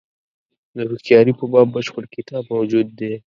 [0.75, 3.13] د هوښیاري په باب بشپړ کتاب موجود دی.